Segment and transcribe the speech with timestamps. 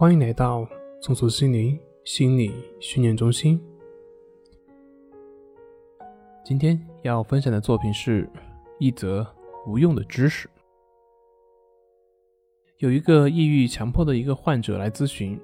[0.00, 0.66] 欢迎来到
[1.02, 3.60] 松鼠心灵心理训练中心。
[6.42, 8.26] 今天要分享的作品是
[8.78, 9.26] 一则
[9.66, 10.48] 无用的知识。
[12.78, 15.38] 有一个抑郁强迫的一个患者来咨询，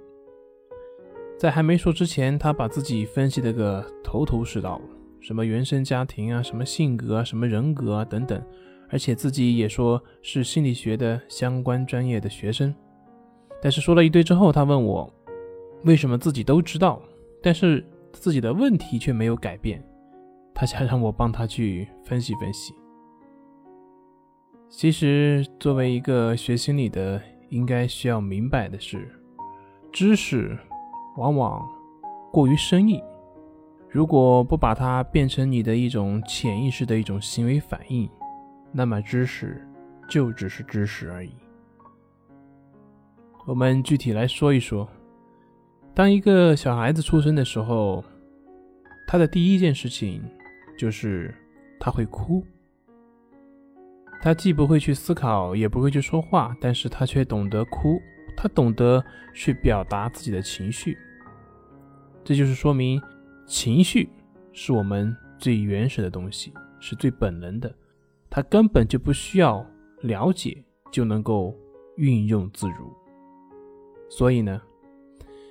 [1.38, 4.80] 在还没说之前，他把自己分析的个头头是道，
[5.20, 8.42] 什么原生家庭啊，什么性格啊，什么人格啊等等，
[8.88, 12.74] 而且自己也说是心理学的相关专业的学生。
[13.60, 15.12] 但是说了一堆之后，他问我
[15.84, 17.00] 为什么自己都知道，
[17.42, 19.82] 但是自己的问题却没有改变。
[20.54, 22.74] 他想让我帮他去分析分析。
[24.68, 29.08] 其实，作为一个学心理的，应该需要明白的是，
[29.92, 30.58] 知识
[31.16, 31.66] 往往
[32.32, 33.02] 过于生硬。
[33.88, 38.08] 如果不把它变成你的一种潜意识的一种行为反应，
[38.72, 39.66] 那么知识
[40.10, 41.30] 就只是知识而已。
[43.46, 44.88] 我们具体来说一说，
[45.94, 48.04] 当一个小孩子出生的时候，
[49.06, 50.20] 他的第一件事情
[50.76, 51.32] 就是
[51.78, 52.44] 他会哭。
[54.20, 58.02] 他既不会去思考，也不会去说话，但是他却懂得哭，
[58.36, 60.98] 他懂得去表达自己的情绪。
[62.24, 63.00] 这就是说明，
[63.46, 64.08] 情绪
[64.52, 67.72] 是我们最原始的东西，是最本能的，
[68.28, 69.64] 他根本就不需要
[70.00, 71.56] 了解就能够
[71.96, 72.92] 运用自如。
[74.08, 74.60] 所以呢，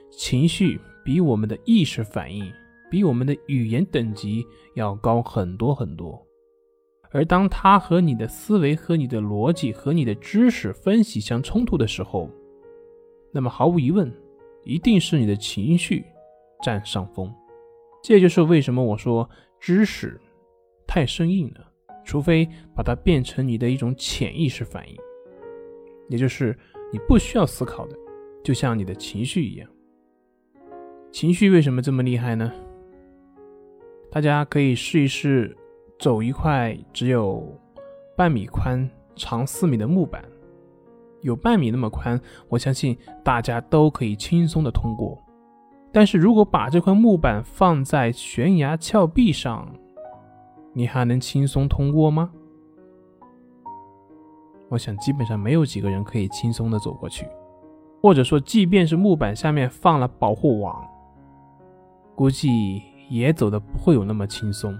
[0.09, 2.51] 情绪比我们的意识反应，
[2.89, 6.25] 比我们的语言等级要高很多很多。
[7.11, 12.29] 而当它和你的思维、和你的逻辑、和你的知识分析相冲突的时候，
[13.31, 14.11] 那么毫无疑问，
[14.63, 16.03] 一定是你的情绪
[16.61, 17.33] 占上风。
[18.03, 20.19] 这就是为什么我说知识
[20.85, 21.71] 太生硬了，
[22.03, 24.97] 除非把它变成你的一种潜意识反应，
[26.09, 26.57] 也就是
[26.91, 27.97] 你不需要思考的。
[28.45, 29.67] 就像你的情绪一样，
[31.11, 32.53] 情绪为什么这么厉害呢？
[34.11, 35.57] 大家可以试一试，
[35.97, 37.43] 走一块只有
[38.15, 40.23] 半米宽、长四米的木板，
[41.21, 45.19] 有半米那么宽，我相信大家都可以轻松的通过。
[45.91, 49.67] 但是如果把这块木板放在悬崖峭壁上，
[50.71, 52.31] 你还能轻松通过吗？
[54.69, 57.25] 我想基本上没有几个人可以轻松的走过去。
[58.01, 60.87] 或者说，即便是木板下面放了保护网，
[62.15, 64.77] 估计也走的不会有那么轻松。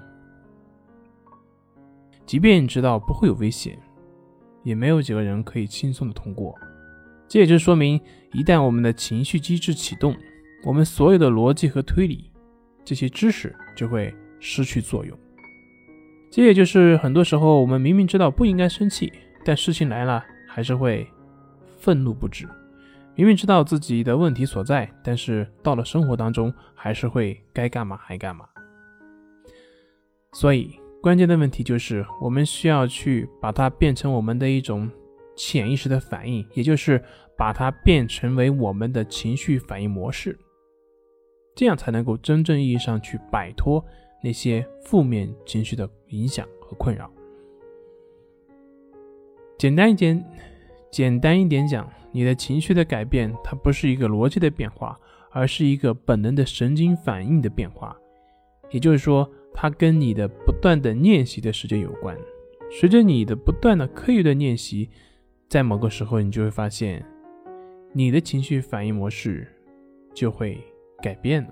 [2.25, 3.77] 即便知道不会有危险，
[4.63, 6.55] 也没有几个人可以轻松的通过。
[7.27, 7.99] 这也就说明，
[8.33, 10.15] 一旦我们的情绪机制启动，
[10.63, 12.31] 我们所有的逻辑和推理
[12.83, 15.17] 这些知识就会失去作用。
[16.31, 19.11] 这也就是很多时候，我们明明知道不应该生气，
[19.43, 21.07] 但事情来了还是会
[21.77, 22.47] 愤怒不止。
[23.15, 28.45] 明明知道自己的问题所在，但是到了生活当中，还是会该干嘛还干嘛。
[30.33, 34.91] 所以，关键的问题就是，我们需要去把它变成我们的一种
[35.37, 37.01] 潜意识的反应，也就是
[37.37, 40.37] 把它变成为我们的情绪反应模式，
[41.55, 43.81] 这样才能够真正意义上去摆脱
[44.21, 47.09] 那些负面情绪的影响和困扰。
[49.57, 50.21] 简单一点，
[50.95, 51.91] 简单一点讲。
[52.13, 54.97] 你的情绪的改变，它不是一个逻辑的变化，
[55.29, 57.93] 而是一个本能的神经反应的变化。
[58.71, 62.17] 也就是说，它跟你的不断的练习的时间有关。
[62.71, 64.89] 随着你的不断的刻意的练习，
[65.49, 67.05] 在某个时候，你就会发现，
[67.91, 69.45] 你的情绪反应模式
[70.13, 70.63] 就会
[71.01, 71.49] 改变了。